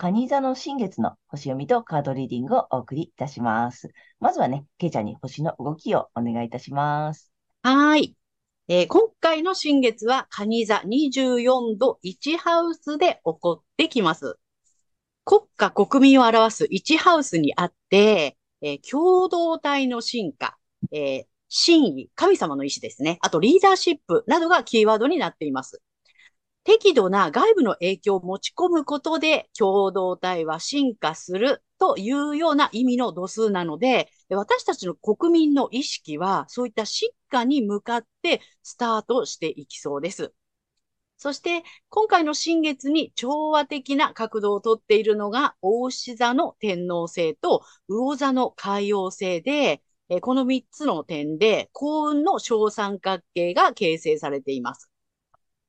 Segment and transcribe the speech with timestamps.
[0.00, 3.90] 蟹座の新月の星読みとカードリーディングをお送りいたします。
[4.20, 7.32] まずはね、ケイちゃんに星の動きをお願いいたします。
[7.64, 8.14] はい。
[8.68, 14.38] えー、今回の新月は蟹座24度1ハウスで起こってきます。
[15.24, 20.58] 国家国民を表す1ハウスにあって、えー、共同体の進化、
[20.92, 23.18] えー、真意、神様の意志ですね。
[23.20, 25.82] あとリーダーシップなどがキーワードになっています。
[26.68, 40.34] 適度な外部の影響を持ち込むことで共同体は進化するというような意味の度数なので、私たちの国民の意識はそういった進化に向かってスタートしていきそうです。
[41.16, 49.80] そして、今回の新月に調和的な角度をとっているのが、大志座の天皇星と魚座の海洋星で、
[50.20, 54.90] この3つの点で幸運の小三角形が形成されています。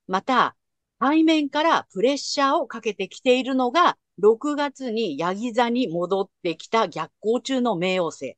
[0.08, 0.58] また、
[1.00, 8.38] 背面からプレッシャーをかけてきているのが、6月にヤギ座に戻ってきた逆行中の冥王星。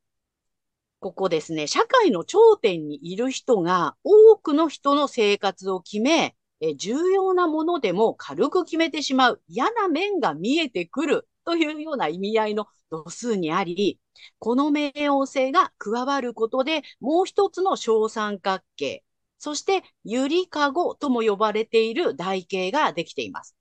[0.99, 13.99] ここですね、社会の頂点にいる人が多くの人の生活を決め、え重要なものでも軽く決めてしまう嫌な面が見えてくるというような意味合いの度数にあり、
[14.37, 19.03] この冥王星が加わることでもう一つの小三角形、
[19.41, 23.57] そして、ゆりかごとも呼ばれている台形ができています。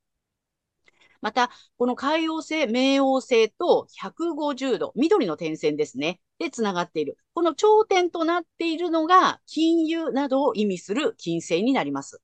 [1.23, 6.21] また、この海洋星、冥王星と150度、緑の点線ですね。
[6.39, 7.17] で、つながっている。
[7.33, 12.21] この頂点となっているのが、金融などを意味する金星になります。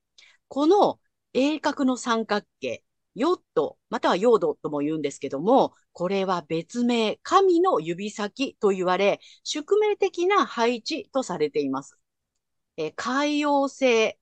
[0.49, 0.99] この
[1.33, 2.83] 鋭角の三角形、
[3.15, 11.97] ヨット、またはヨードとも言うんですけども、これは別名、神の指先と言われ、宿命的な配置とされています。
[12.77, 14.19] えー、海洋性、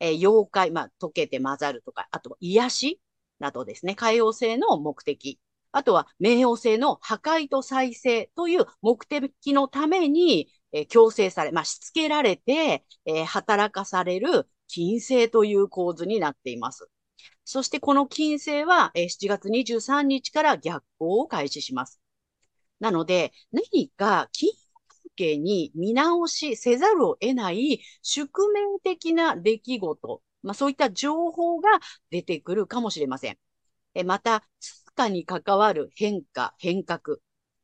[0.00, 3.00] えー、妖怪、まあ、溶けて混ざるとか、あと癒し
[3.38, 5.40] などですね、海洋性の目的。
[5.72, 16.88] あとは、冥王星の破壊と再生という目的のために、えー、強制され、まあ、しつけられて、え、働かされる金星という構図になっています。
[17.44, 22.00] そしてこの金星は、えー、7月23日から逆行を開始します。
[22.80, 24.50] なので、何か金
[25.16, 31.68] 係に見直しせざるを得ない宿命的な出来事、まあ、そういった情報が
[32.10, 33.38] 出てくるかもしれません。
[33.94, 37.18] えまた、通貨に関わる変化、変革、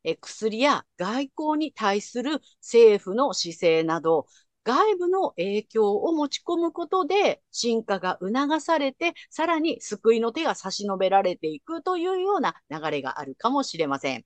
[0.05, 4.27] え薬や外交に対する政府の姿勢など、
[4.65, 14.25] 外部の影響を持ち込むことで進化が促されて、さらに救いの手が差し伸べられていくというような流れがあるかもしれません。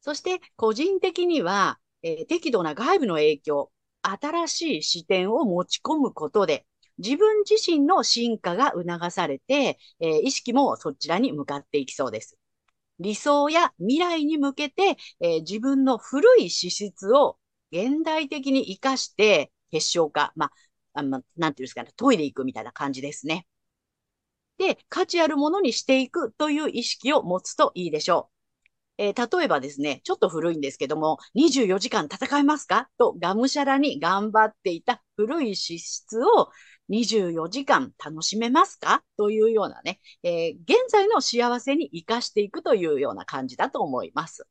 [0.00, 3.70] そして個人的にはえー、適度な外部の影響、
[4.02, 6.66] 新しい視点を持ち込むことで、
[6.98, 12.38] 自分自身の進化が促されて、えー、意識もそちらに向かっていきそうです。
[13.00, 17.38] 理想や未来に向けて、えー、自分の古い資質を
[17.72, 20.52] 現代的に活かして結晶化、まあ、
[20.94, 23.46] あなんていうんですかね、トイレ行くみたいな感じですね。
[24.58, 28.31] で、価値あるものにしていくという意識を持つといいでしょう。
[29.02, 32.88] えー、例えばですね、ちょっと古いんですけども、24時間戦えますか？
[32.98, 36.50] とがむしゃらに頑張っていた古い資質を
[36.88, 39.02] 24時間楽しめますか？
[39.16, 44.46] というようなね、えー、現在の幸せに活かしていくというような感じだと思います。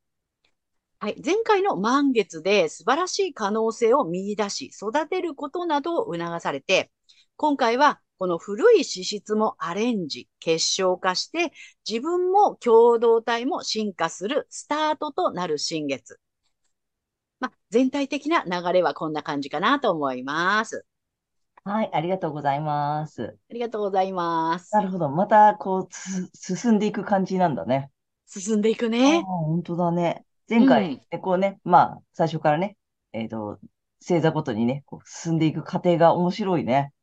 [1.00, 1.22] はい。
[1.24, 6.92] 前回の満月で素晴らしい可能性を見出し、育てることなどを促されて、
[7.38, 11.52] 今回はこの古い資質もアレンジ、結晶化して、
[11.90, 16.20] 自分も共同体も進化するスタートとなる新月。
[17.40, 20.86] まあ、全体的な流れはこんな感じかなと思います。
[21.64, 23.36] はい、ありがとうございます。
[23.50, 24.72] ありがとうございます。
[24.72, 25.10] なるほど。
[25.10, 27.90] また、こう、進んでいく感じなんだね。
[28.28, 29.24] 進んでいくね。
[29.24, 30.26] 本当だね。
[30.48, 32.78] 前回、でこうね、まあ、最初からね、
[33.14, 33.58] えっと、
[34.00, 36.94] 星座ごとにね、こう進んでいく過程が面白いね。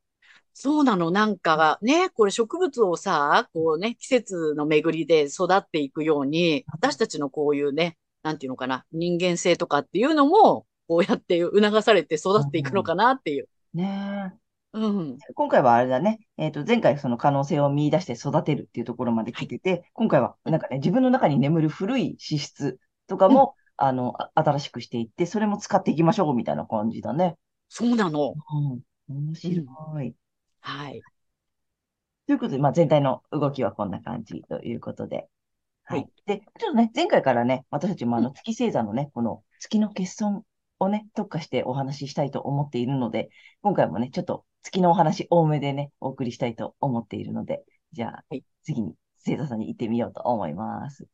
[0.61, 1.13] そうなの。
[1.13, 13.49] なんかね、これ植物をさ、こうね、季節の巡りで育っていくように、私たちのこういうね、なんていうのかな、人間性とかっていうのも、こうやって促されて育っていくのかなっていう。
[13.73, 14.39] ねえ。
[14.73, 15.19] うん。
[15.37, 16.19] 今回はあれだね。
[16.37, 27.37] えっと、前回その可能性を見出して育てるっていうところまで来てて、今回はなんかね、自分の中に眠る古い資質とかも、あの、あ新しくしていって、それも使っていきましょうみたいな感じだね。
[27.69, 28.35] そうなの。
[28.35, 28.81] うん。
[29.09, 29.63] 面白
[30.03, 30.17] い。
[30.69, 31.01] はい。
[32.27, 35.29] ということで、まあ、全体の動きはこんな感じということで。
[35.85, 36.07] ははいい。
[36.27, 40.45] で、ちょっとね、前回からね、私たちもあうの月星座のね、この月の欠損
[40.79, 43.31] をね、特化してお話ししたいと思っているので、
[43.63, 48.95] 今回もね、ちょっと月のお話多めでね、お送りしたいと思っているので、じゃあはい、次に
[49.25, 51.09] 星座さんに行ってみようと思います。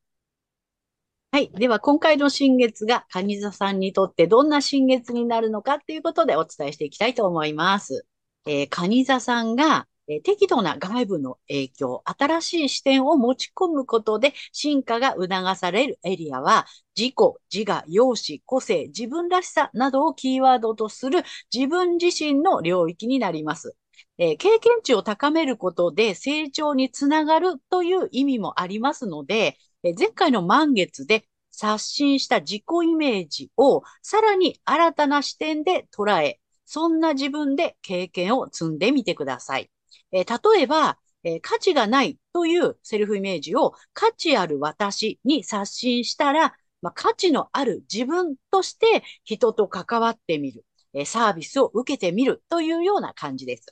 [1.31, 1.51] はい。
[1.53, 8.05] では、今回の新月が、蟹座さんにとってどんな新月になるのかっていうことでお伝えしていきたいと思います。
[8.46, 17.14] えー、蟹座さんが、えー適度な外部の影響、新しい視点を持ち込むことで進化が促されるエリアは、自己、
[17.52, 23.76] 自我、容姿、個性、自分らしさなどをキーワードとする自分自身の領域になります。
[24.19, 39.70] えー経験値を高めることで成長につながるという意味もありますので、えー前回の満月で刷新した自己イメージをさらに新たな視点で捉え、そんな自分で経験を積んでみてください。
[40.12, 50.64] えー例えば、えー価値がないというセルフイメージを価値ある私に刷新したら、まあ、価値のある自分として人と関わってみる、
[50.94, 53.67] えーサービスを受けてみるというような感じです。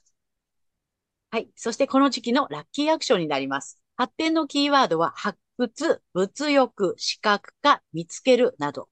[1.30, 1.48] はい。
[1.56, 3.80] そしてこの時期のラッキーアクションになります。
[3.96, 8.88] 発展のキーワードは発掘、物欲、視覚化、見つけるなど、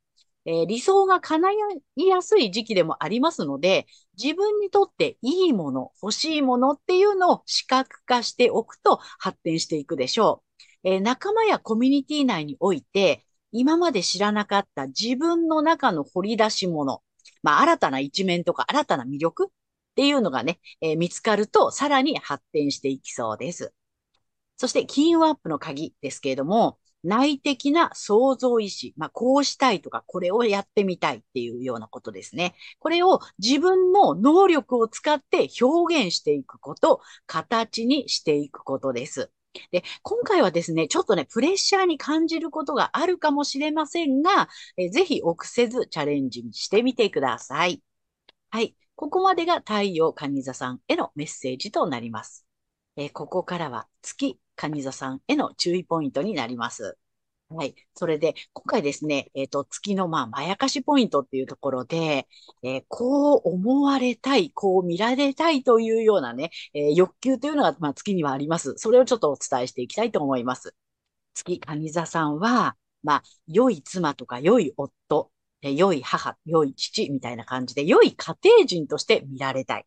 [0.46, 1.50] えー理想が叶
[1.96, 3.86] いやすい時期でもありますので、
[4.20, 10.42] 自分にとっていいもの、欲しいものっていうのを視覚化しておくと発展していくでしょ
[10.84, 10.88] う。
[10.90, 17.02] えー仲間やコミュニティ内において、今まで知らなかった自分の中の掘り出し物、
[17.42, 19.48] まあ、新たな一面とか新たな魅力っ
[19.96, 23.72] ていうのがね、えー見つかるとさらに発展していきそうです。
[24.58, 32.54] そして、金運アップの鍵ですけれども、内的な創造意志、まあ、こうしたいとか、これをやってみたいっていうようなことですね。
[32.78, 39.30] これを自分の能力を使って表現していくこと、形にしていくことです。
[39.72, 47.82] で、今回はですね、ちょっとね、プレッシャーに感じることがあるかもしれませんが、えぜひ臆せずチャレンジしてみてください。
[48.50, 48.76] はい。
[48.96, 52.49] ここまでが太陽蟹座さんへのメッセージとなります。
[53.00, 56.98] えーここからは月蟹座さんへの注意ポイントになります。
[57.50, 57.74] はい。
[57.94, 62.28] それで、今回ですね、えっと、月の、まあ、まやかしポイントっていうところで、
[62.62, 68.74] えーこう思われたい、こう見られたいというようなね、えー欲求というのが、まあ、月にはあります。
[68.78, 70.74] それをちょっとお伝えしていきたいと思います。
[71.34, 75.32] 月蟹座さんは、まあ、良い妻とか良い夫、
[75.62, 79.86] 良い母、良い父みたいな感じで、良い家庭人として見られたい。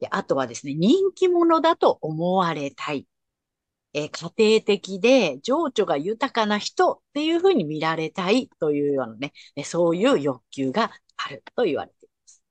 [0.00, 3.06] で、あとはですね、人気者だと思われたい。
[3.94, 9.32] え家庭的で情緒が豊かな人っていうふうに見られたいというようなね、
[9.64, 12.42] そういう欲求があると言われています。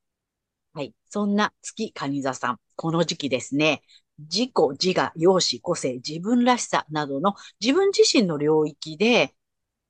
[0.74, 0.96] はい。
[1.10, 3.82] そんな月蟹座さん、この時期ですね、
[4.20, 4.52] 自己、
[4.82, 9.34] 自我、容姿、個性、自分らしさなどの自分自身の領域で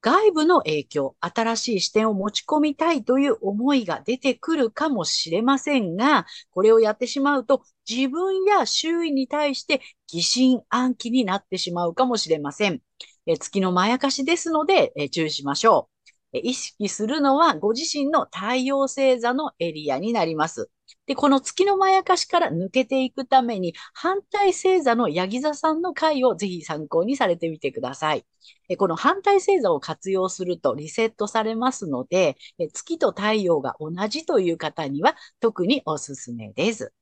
[0.01, 12.81] 外部の影響、新しい視点を持ち込みたいという思いが出てくるかもしれませんが、これをやってしまうと自分や周囲に対して疑心暗鬼になってしまうかもしれません。
[13.25, 15.89] え月のまやかしですので、え注意しましょ
[16.33, 16.37] う。
[16.37, 20.69] 意識するのはご自身の太陽星座のエリアになります。
[21.09, 28.27] で、この月のまやかしから抜けていくために、反対星座のヤギ座さんの回をぜひ参考にされてみてください。
[28.69, 36.93] えこの反対星座を活用するとリセットされますので、え月と太陽が同じという方には特におすすめです。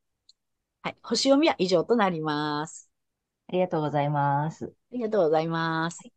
[0.84, 0.98] はい。
[1.04, 2.90] 星読みは以上となります。
[3.50, 4.66] ありがとうございます。
[4.66, 6.17] ありがとうございます。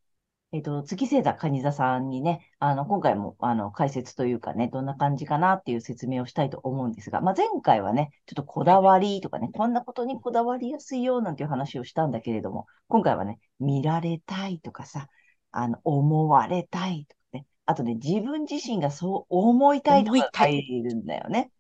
[0.53, 15.09] えっと、月星座蟹座さんにね、あの、今回も、あの、解説というかね、どんな感じかなっていう説明をしたいと思うんですが、まあ、前回はね、ちょっとこだわりとかね、こんなことにこだわりやすいよなんていう話をしたんだけれども、今回はね、見られたいとかさ、
[15.53, 21.53] あの、思われたいとかね、あとね、自分自身がそう思いたいとか書いているんだよね。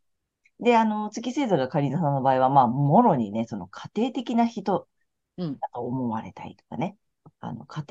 [0.58, 4.88] で、あの、月星座が蟹座さんの場合は、まあ、もろにね、その家庭的な人
[5.36, 5.58] うん。
[5.60, 6.96] だと思われたいとかね。
[7.38, 7.84] あの、家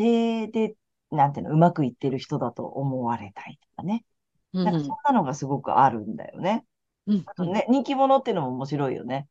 [0.43, 0.75] 庭で
[1.11, 4.05] なんていうの、うまくいってる人だと思われたいとかね。
[4.53, 6.65] うんなんかそんなのがすごくあるんだよね。
[7.07, 9.27] うんあとね、人気者っていうのも面白いよね。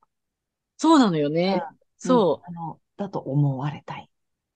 [0.77, 1.63] そうなのよね。
[1.97, 4.09] そあの、だと思われたいっ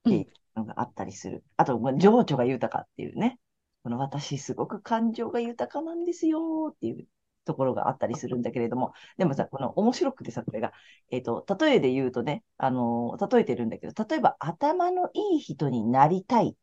[0.05, 1.45] ていうのがあったりする。
[1.57, 3.39] あと、まあ情緒が豊かっていうね。
[3.83, 7.07] この私すごく感情が豊かなんですよっていう
[7.45, 10.73] ところがあったりするんだけれども、でもさ、この面白くてさ、これが、
[11.11, 16.57] えっ、と、例えで言うとね、あの例えてるんだけど、例えば頭のいい人になりたい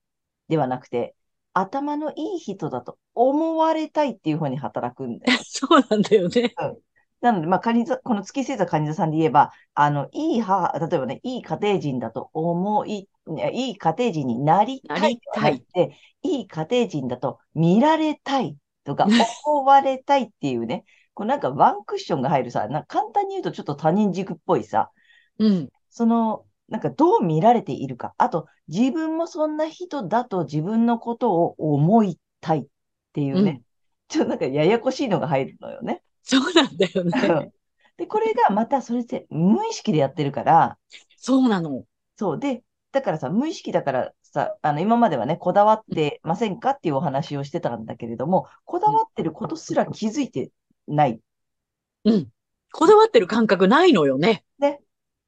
[0.49, 1.15] ではなくて、
[1.53, 5.43] 頭のいい人だと思われたいっていう方に働くんだよう。
[5.45, 6.53] そうなんだよね。
[7.21, 19.05] なので、まあ、カニ座、この月星座カニ座さんで言えば、あの、いい母、例えばね、いい家庭人だと思い、ねいい家庭人になりたいたいではなくて、いい家庭人だと見られたいとか、
[19.45, 24.89] 思われたいっていうね、こうなんかワンクッションが入るさ、な簡単に言うとちょっと他人軸っぽいさ、
[25.39, 25.69] うん。
[25.89, 32.65] その、なんかどう見られているか、あと自分もそんな人だと自分のことを思いたいっ
[33.13, 33.61] ていうね、うん
[34.09, 36.01] ちょっとなんかややこしいのが入るのよね。
[36.23, 37.51] そうなんだよね。
[37.95, 40.77] で、これがまたそれって無意識でやってるから、
[41.15, 41.83] そうなの。
[42.17, 42.39] そう。
[42.39, 50.49] で、だからさ、無意識だからさ、あの、今まではね、こだわってませんかっていうお話をしてたんだけれども、こだわってることすら気づいて
[50.87, 51.19] ない。
[52.05, 52.27] うん。
[52.71, 54.43] こだわってる感覚ないのよね。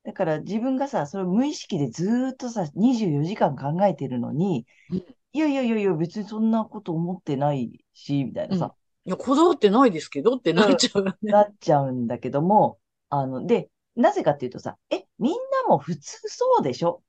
[0.03, 4.97] だから自分がさ、それを無意識でずーっとさ、24時間考えてるのにうん、
[5.33, 8.73] いやいやいやいや、別にそんなこと思ってないし、みたいなさ、
[9.05, 11.15] いや、こだわってないですけどってなっちゃうよね。
[11.23, 12.79] なっちゃうんだけども、
[13.09, 17.03] あの、で、なぜかっていうとさ、え、みんなも普通そうでしょ？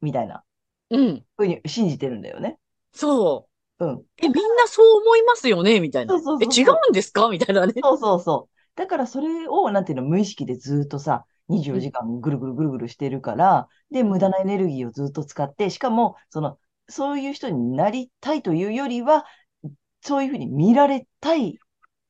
[0.00, 0.44] みたいな
[0.90, 1.24] うん。
[1.36, 2.58] ふうに信じてるんだよね。
[2.92, 3.48] そ
[3.80, 3.84] う。
[3.84, 4.04] うん。
[4.20, 5.80] え、みんなそう思いますよね？
[5.80, 6.14] みたいな。
[6.14, 7.28] そうそうそうえ、違うんですか？
[7.28, 7.74] みたいなね。
[7.82, 8.54] そうそうそう。
[8.76, 19.24] だからそれを、なんていうの、無意識でずっとさ、24時間ぐるぐるぐるぐるしてるから、で、無駄なエネルギーをずっと使って、しかも、その、そういう人になりたいというよりは、
[20.00, 21.58] そういうふうに見られたい。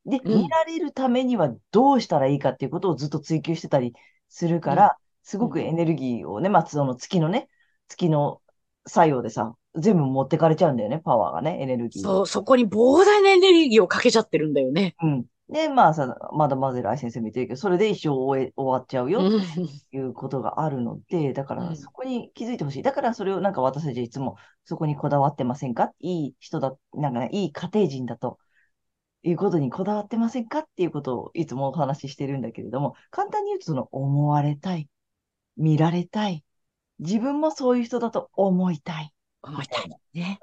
[0.07, 3.93] で、うん見られるためにはどうしたらいいかっていうことをずっと追求してたり
[4.29, 7.49] するから、すごくエネルギーをね、まあ、その月のね、
[7.89, 8.41] 月の
[8.87, 12.13] 作用でさ、全部持ってかれちゃうんだよね、パワーがね、エネルギーを。
[12.13, 14.97] そう、そこに膨大なエネルギーをかけちゃってるんだよね。
[15.03, 15.25] うん。
[15.51, 19.41] で、まあさ、まだマゼライ先生も言ってるけど、それで一生終え、終わっちゃうようん。
[19.41, 22.83] っていうことがあるので、だかうんらそこに気づいてほしい。
[22.83, 25.93] だからそれをなんか私たちいつもそこにこだわってませんか？
[26.01, 28.39] いい人だ、なんかね、いい家庭人だと
[29.23, 30.59] いうことにこだわってませんか？
[30.59, 34.89] っていうことをいつもお話ししてるんだけれども、簡単に言うとその思われたい、
[35.57, 36.45] 見られたい、
[36.99, 39.15] 自分もそういう人だと思いたい。
[39.43, 39.91] 思いたい。
[40.13, 40.41] ね。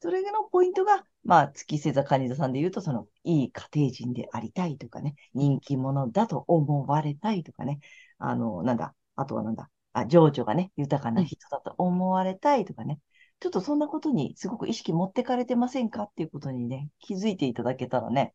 [0.00, 7.80] それのポイントが、まあ、月星座蟹座さんで言うと、その、いい家庭人でありたいとかね、人気者だと思われたいとかね、
[8.18, 13.00] あの、なんだ、あとはなんだ、あ、情緒がね、豊かな人だと思われたいとかね、
[13.40, 18.34] ちょっとそんなことにすごく意識持ってかれてませんかっていうことにね、気づいていただけたらね、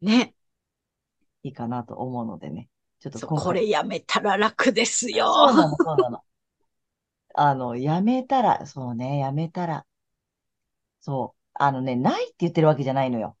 [0.00, 0.34] ね。
[1.42, 2.68] いいかなと思うのでね、
[3.00, 5.32] ちょっとこれやめたら楽ですよ。
[5.32, 6.20] そうなの、そうなの。
[7.34, 9.86] あの、やめたら、そうね、やめたら、
[11.00, 13.36] そう、あのね、ないって言ってるわけじゃないのよ。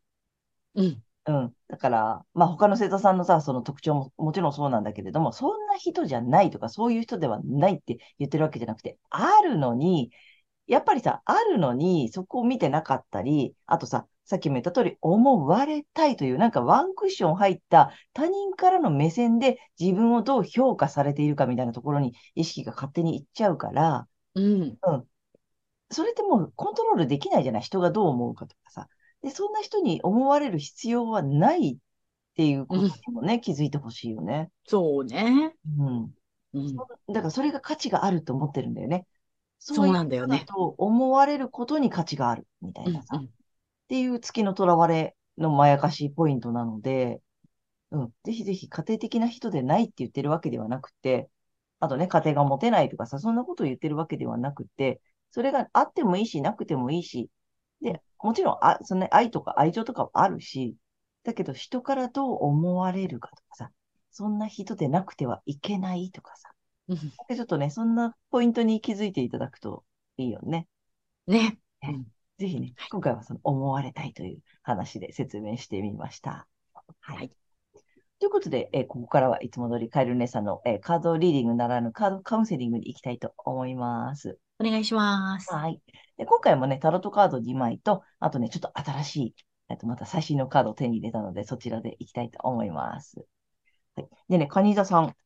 [0.74, 1.02] うん。
[1.26, 1.56] うん。
[1.68, 10.10] だから、まあ他の生徒さんのさ、その特徴ももちろんそうなんだけれども、そんな人じゃないとか、そういう人ではないって言ってるわけじゃなくて、あるのに、
[10.66, 24.08] やっぱりさ、あるのに、そこを見てなかったり、あとさ、さっきも言った通り、思われたいという、なんかワンクッション入った他人からの目線で自分をどう評価されているかみたいなところに意識が勝手にいっちゃうから、
[24.82, 25.08] うん。
[25.90, 27.62] それってもうコントロールできないじゃない？
[27.62, 28.88] 人がどう思うかとかさ。
[29.22, 31.76] で、そんな人に思われる必要はないっ
[32.36, 34.50] ていうことにもね、気づいてほしいよね。
[34.66, 35.54] そうね。
[35.78, 36.14] うん。
[36.54, 36.76] うん。
[36.76, 39.06] だからそれが価値があると思ってるんだよね。
[39.58, 43.16] そうなんだよねと思われることに価値があるみたうんいなさ。
[43.16, 43.28] っ
[43.88, 47.20] ていう月の囚われのまやかしポイントなので、
[47.90, 48.10] うん。
[48.24, 51.28] ぜひぜひ家庭的な人でないって言ってるわけではなくて、
[51.78, 57.30] あとね、家庭が持てないとかさ、そんなことを言ってるわけではなくて、それがあってもいいし、なくてもいいし、
[57.80, 60.76] で、もちろん、あ、そのね、愛とか愛情とかはあるし、
[61.22, 63.72] だけど人からどう思われるかとかさ、
[64.10, 66.50] そんな人でなくてはいけないとかさ、
[67.34, 69.84] ちょっとね、そんなポイントに気づいていただくと
[70.16, 70.66] いいよね。
[71.26, 71.58] ね。
[72.38, 76.48] ぜひね、今回はその思われたいという話で説明してみました。
[77.00, 77.16] はい。
[77.18, 77.32] はい
[78.18, 84.38] ということで、えーここからはいつも通りカエル姉さんの、えーカードリーディングならぬカードカウンセリングに行きたいと思います。
[84.60, 85.52] お願いします。
[85.52, 85.80] はい。
[86.18, 89.34] で今回もね、タロットカード2枚と、あとね、ちょっと新しい、
[89.70, 93.24] えっと、また最新のカードを手に入れたので、そちらで行きたいと思います。
[93.96, 94.08] はい。
[94.28, 95.16] でね、カニ座さん。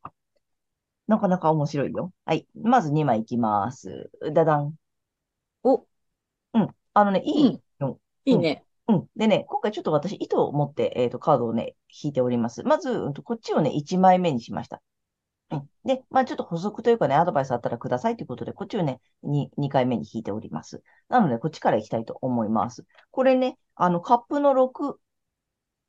[1.07, 2.13] なかなか面白いよ。
[2.25, 2.47] はい。
[2.63, 4.11] まず2枚いきます。
[4.33, 4.75] ダダン。
[5.63, 5.85] お、
[6.95, 7.99] あのね、いいの。
[8.25, 8.65] いいね。
[8.87, 9.09] うん。
[9.17, 12.63] でね、今回ちょっと私、糸を持って、えっと、カードをね、引いております。
[12.63, 14.81] まず、うんとこっちをね、1枚目にしました。
[15.55, 15.69] うん。
[15.85, 20.83] で、まあちょっと補足というかね、アドバイスあったらくださいということで、こっちをね、2、2回目に引いております。
[21.09, 22.85] なので、こっちから行きたいと思います。
[23.11, 25.01] これね、あの、カップの6、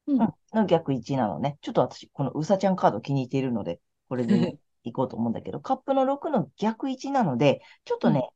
[0.07, 1.57] うんうんの逆1なのね。
[1.61, 8.29] ちょっと私、このうさちゃんカード気に入っているので、これでね、 行こうと思うんだけど、カップの6の逆1なので、ちょっとね、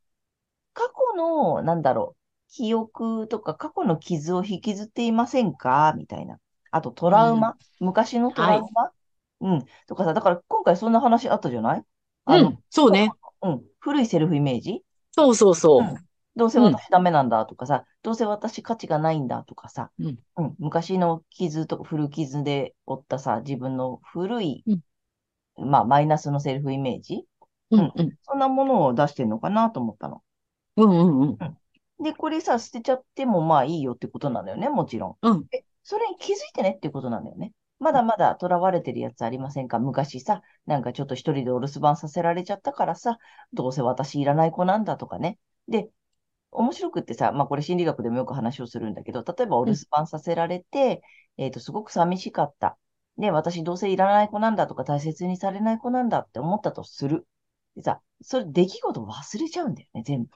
[0.73, 5.93] 過去の、なんだろう、記憶とか過去の傷を引きずっていませんか？
[5.97, 6.39] みたいな。
[6.71, 8.91] あと、トラウマ、昔のトラウマ、
[9.41, 11.83] うん、とかさ、だから今回そんな話あったじゃない？
[12.25, 12.59] あの、うん。
[12.69, 13.11] そうね。
[13.41, 14.83] うん、古いセルフイメージ？
[15.11, 15.81] そうそうそう。
[15.81, 15.95] うん
[16.35, 24.63] どうせ私ダメなんだとかさ、どうせ私価値がないんだとかさ、うんうん昔の傷とか古傷で負ったさ、自分の古い、
[25.57, 27.25] まあ、マイナスのセルフイメージ？
[27.71, 28.13] うんうん。
[28.21, 30.21] そんなものを出してるのかなと思ったの。
[30.77, 31.37] うんうんうん。
[32.01, 35.27] で、これさ、捨てちゃってもまあいいよってことなんだよね、もちろん。
[35.27, 35.45] うん。
[35.51, 37.51] え、それに気づいてねっていうことなんだよね。
[37.79, 39.79] まだまだ囚われてるやつありませんか？
[39.79, 43.17] 昔さ、なんかちょっと一人でお留守番させられちゃったからさ、
[43.53, 45.39] どうせ私いらない子なんだとかね。
[45.67, 45.89] で、
[46.51, 51.01] 面白くってさ、まあこれ心理学でもよく話をするんだけど、例えばお留守番させられて、
[51.37, 52.77] えっと、すごく寂しかった。
[53.17, 57.27] で、私どうせいらない子なんだとか大切にされない子なんだって思ったとする。
[57.75, 60.29] でさ、それ出来事忘れちゃうんだよね、全部。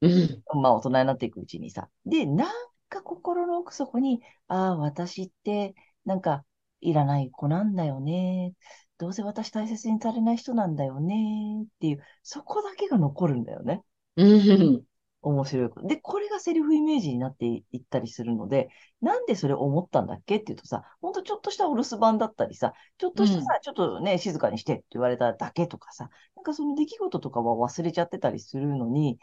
[0.00, 0.42] うん。
[0.62, 1.88] まあ大人になっていくうちにさ。
[2.06, 2.52] で、なん
[2.88, 6.44] か心の奥底に、ああ、私って、なんか、
[6.80, 8.54] いらない子なんだよね。
[8.98, 11.62] どうせ私大切にされない人なんだよね。
[11.64, 13.82] っていう、そこだけが残るんだよね。
[14.16, 14.82] うん。
[15.22, 15.86] 面白いこと。
[15.86, 18.68] で、これがセルフイメージになっていったりするので、
[19.00, 29.18] なんでそれ思ったんだっけっていうとさ、ほんとちょっとしたお留守番だったりさ、ちょっとしたさ、ちょっとね、静かにしてって言われただけとかさ、なんかその出来事とかは忘れちゃってたりするのに、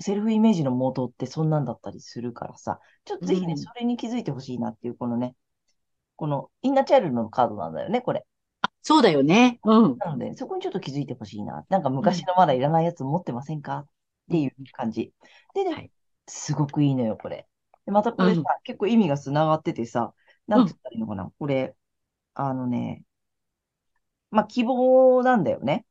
[0.00, 5.34] セルフイメージの元ってそんなんだったりするからさ、ちょっとぜひね、うんそれに気づいてほしいなっていう、このね、
[6.20, 8.26] このインナーチャイルドのカードなんだよね、これ。
[8.82, 9.58] そうだよね。
[9.64, 9.96] うん。
[9.96, 11.64] なので、そこにちょっと気づいてほしいな。
[11.70, 13.78] なんか昔のまだいらないやつ持ってませんか？
[13.78, 13.86] っ
[14.30, 15.14] ていう感じ。
[15.54, 15.90] でね、はい
[16.26, 17.48] すごくいいのよ、これ。
[17.86, 20.12] で、またこれさ、うん結構意味が繋がっててさ、
[20.46, 21.32] なんて言ったらいいのかな？
[21.38, 21.74] これ、
[22.34, 23.02] あのね、
[24.30, 25.86] まあ、希望なんだよね。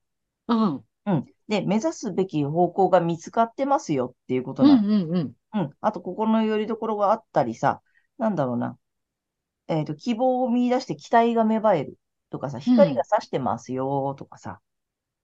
[0.48, 0.84] うん。
[1.08, 1.26] うん。
[1.48, 4.96] で、目指すべき方向が見つかってますよっていうことうなんの。
[4.96, 5.34] うんうん。
[5.56, 5.74] うん。
[5.82, 7.82] あと、心の拠り所があったりさ、
[8.20, 8.78] なんだろうな。
[9.70, 11.98] えっと、希望を見出して期待が芽生える
[12.32, 14.60] とかさ、光が差してますよとかさ、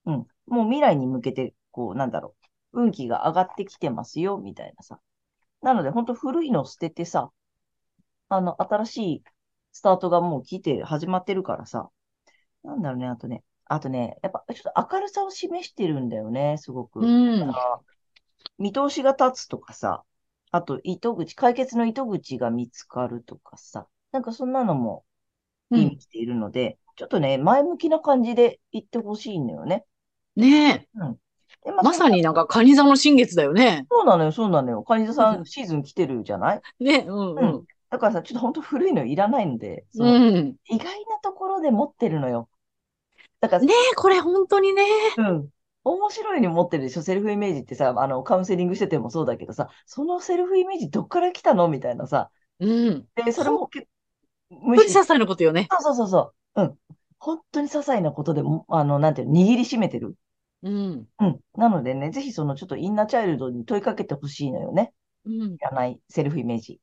[0.05, 0.27] うん。
[0.47, 2.35] もう未来に向けて、こう、なんだろ
[2.73, 2.83] う。
[2.83, 4.99] 運気が上がってきてますよ、みたいなさ。
[5.61, 7.31] なので、ほんと古いの捨ててさ、
[8.29, 9.23] あの、新しい
[9.71, 11.89] スタートがもう来て始まってるからさ、
[12.63, 16.99] なんだろうね、あとね、あとね、やっぱちょっと明るさを示してるんだよね、すごく。
[16.99, 17.51] うん
[18.57, 20.03] 見通しが立つとかさ、
[20.51, 25.03] あと糸口、解決の糸口が見つかるとかさ、なんかそんなのも
[25.71, 25.99] うん意味。
[25.99, 29.83] しているので、ちょっとね、前向きな感じで言ってほしいのよね。
[30.37, 30.87] ねえ。
[31.65, 33.85] でまあまさになんか、カニ座の新月だよね。
[33.91, 34.83] そうなのよ、そうなのよ。
[34.83, 36.61] カニ座さうんんシーズン来てるじゃない？
[36.79, 37.05] ね。
[37.07, 37.65] うんうん。
[37.89, 40.55] だからさ、ちょっと本当古いのいらないので、そのうん。
[40.69, 42.47] 意外なところで持ってるのよ。
[43.41, 44.83] だから、ねえ、これ本当にね。
[45.17, 45.49] うん。
[45.83, 47.01] 面白いに持ってるでしょ？
[47.01, 51.67] セルフイメージってさ、あの、カウンセリングしててもそうだけどさ、そのセルフイメージどっから来たの？
[51.67, 52.29] みたいなさ。
[52.59, 53.05] うん。
[53.15, 53.87] で、それも結
[54.61, 55.67] 本当に些細なことよね。
[55.71, 56.61] そうそうそうそう。
[56.61, 56.77] うん。
[57.19, 60.15] 本当に些細なことでも、あの、なんていうの、握りしめてる。
[60.63, 61.07] うん。
[61.19, 61.39] うん。
[61.55, 64.93] なのでね、ぜひそのちょっとインナーチャイルドに問いかけてほしいのよね。
[65.25, 65.57] うんい。
[65.59, 66.79] らないセルフイメージ。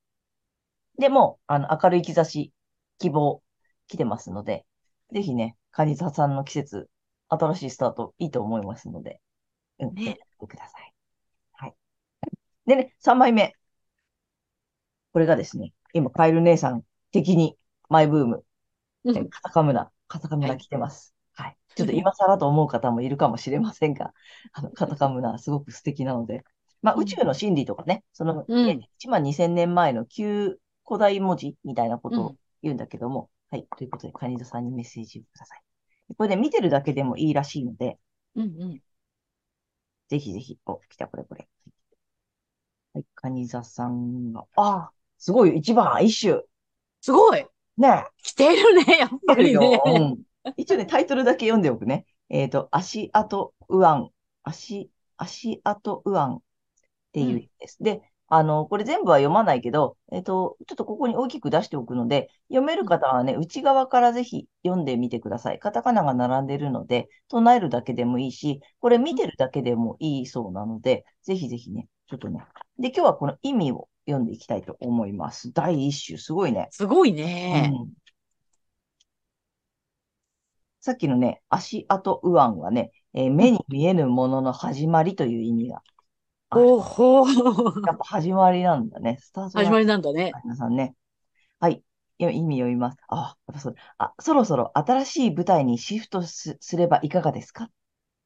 [0.98, 2.52] でも、あの、明るい兆し、
[2.98, 3.42] 希望、
[3.86, 4.64] 来てますので、
[5.12, 6.88] ぜひね、カニ座さんの季節、
[7.28, 9.20] 新しいスタート、いいと思いますので、
[9.78, 10.94] うん、ねてください。
[11.54, 11.74] はい。
[12.66, 13.54] でね、3枚目。
[15.12, 17.56] これがですね、今、カエル姉さん的に
[17.92, 18.44] マイブーム、
[19.28, 21.14] カタカムナ、カタカムナ来てます。
[21.34, 21.56] はい。
[21.74, 24.14] ちょっと今更と思う方もいるかもしれませんが、
[24.52, 26.42] あの、カタカムナ、すごく素敵なので、
[26.80, 33.66] まあ、うん宇宙の真理とかね、その、うんね1万2000年前の旧古代文字みたいなことをうん言うんだけども、はい。
[33.76, 35.62] ということで、カニ座さんにメッセージをください。
[36.16, 37.98] これね、見てるだけでもいいらしいので、
[38.36, 38.82] うんうん。
[40.08, 41.48] ぜひぜひ、お、来た、これこれ。
[42.94, 46.42] はい、カニ座さんが、ああ、すごいよ、1番、一種。
[47.00, 47.44] すごい
[47.82, 49.58] ね来てるね、やっぱり。
[49.58, 49.80] ね。
[49.84, 50.18] うん。
[50.56, 52.06] 一応ね、タイトルだけ読んでおくね。
[52.28, 54.10] えっと、足跡右腕。
[54.44, 56.38] 足、足跡右腕っ
[57.12, 57.82] ていう意味です。
[57.82, 58.02] で、
[58.34, 65.58] あの、これ全部は読まないけど、えっと、ちょっとここに大きく出しておくので、読める方はね、内側からぜひ読んでみてください。
[65.58, 72.42] カタカナが並んでるので、唱えるだけでもいいし、これ見てるだけでもいいそうなので、ぜひぜひね、ちょっとね。
[72.78, 75.52] で、今日はこの意味を読んでいきたいと思います。
[75.52, 76.68] 第一種、すごいね。
[76.70, 77.70] すごいね。
[77.72, 77.90] うん、
[80.80, 85.82] さっきのね、足跡右腕はね、えー、目に見えぬものの始まりという意味が
[86.54, 89.18] おほやっぱ始まりなんだね。
[89.20, 90.32] スタート始まりなんだね。
[90.44, 90.94] 皆さんね。
[91.60, 91.82] はい。
[92.18, 92.98] 意味読みます。
[93.08, 97.70] あ、やっぱそあ、そろそろ新しい舞台にシフトすればいかがですか？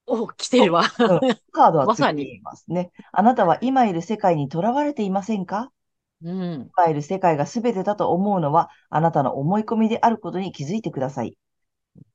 [0.07, 0.83] お、来てるわ。
[0.83, 0.88] うん、
[1.53, 2.92] カードは ついていますね。
[3.12, 5.73] あなたは今いる世界にとらわれていませんか？
[6.23, 11.37] うん、今いる世界が全てだと思うのは、あなたの思い込みであることに気づいてください。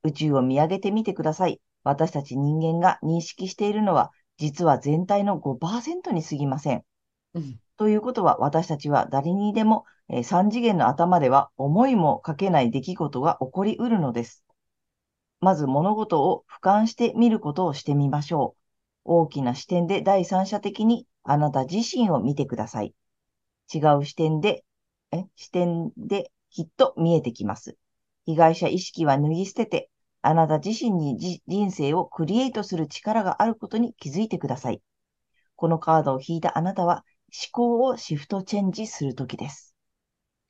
[0.02, 1.60] 宇宙を見上げてみてください。
[1.84, 6.82] 私たち人間が認識しているのは、実は全体の5%に過ぎません。
[7.34, 14.44] うん、ということは、私たちは誰にでも、えー、3次元の頭では思いもかけない出来事が起こりうるのです。
[15.42, 18.62] まず物事を俯瞰してみることをしてみましょう。
[19.04, 22.94] 大きな視点で第三者的にあなた自身を見てください。
[23.74, 24.64] 違う視点で、
[25.10, 27.76] え視点できっと見えてきます。
[28.24, 34.80] 被害者意識は脱ぎ捨てて、あなた自身に人生をクリエイトする力があることに気づいてください。
[35.56, 39.71] このカードを引いたあなたは思考をシフトチェンジするときです。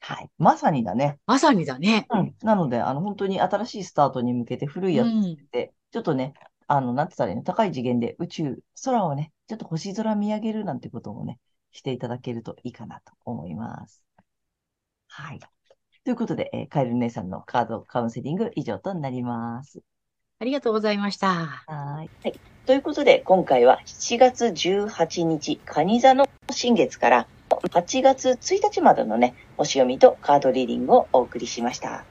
[0.05, 0.31] はい。
[0.37, 1.19] まさにだね。
[1.27, 2.07] まさにだね。
[2.11, 2.35] うん。
[2.43, 5.11] なので、あの、本当に新しいスタートに向けて古いやつっ
[5.53, 6.35] て、うん、ちょっとね、
[6.67, 11.39] あの、なんて言ったらいいの、高い次元で宇宙、空をね、ちょっと星空見上げるなんてこともね、
[11.71, 14.03] していただけるといいかなと思います。
[15.07, 15.41] はい。
[16.05, 19.83] ということで、えー、カエル姉さんのカードカウンセリング以上となります。
[20.41, 21.29] ありがとうございました。
[21.29, 22.11] はい。
[22.25, 22.41] はい。
[22.67, 27.29] ということで、今回は7月18日、蟹座の新月から
[27.63, 32.05] 8月1日までのね、星読みとカードリーディングをお送りしました。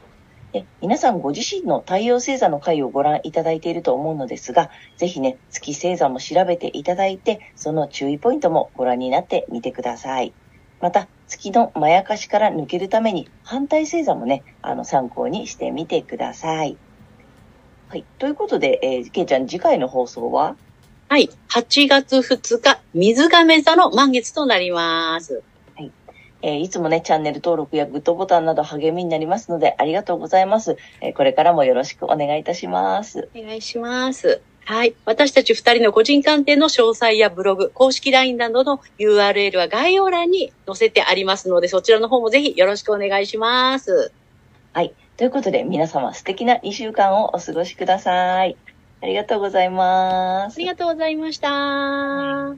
[0.54, 10.34] で皆さんご自身の太陽星座の回をご覧いただいていると思うのですが、ぜひね、月星座も調べていただいて、その注意ポイントもご覧になってみてください。
[10.82, 16.78] また、月のまやかしから抜けるために、反対星座もね、あの、参考にしてみてください。
[17.88, 18.06] はい。
[18.20, 20.56] ということで、えー、けいちゃん、次回の放送は？
[21.12, 21.30] はい。
[21.50, 25.43] 8月2日、水亀座の満月となります。
[25.76, 25.91] はい。
[26.41, 30.78] えー、いつもね、チャンネル登録やグッドボタンなど励みになりますので、ありがとうございます。
[31.02, 33.28] えー、これからもよろしくお願いいたします。
[33.36, 34.39] お願いします。
[34.63, 34.95] はい。
[35.04, 44.13] 私たち二人の個人鑑定の詳細やブログ、公式 LINE などの URL は概要欄に載せてありますので、そちらの方もぜひよろしくお願いします。
[44.71, 44.93] はい。
[45.17, 48.56] ということで、皆様素敵な2週間をお過ごしください。
[49.02, 50.56] ありがとうございます。
[50.58, 52.56] ありがとうございました。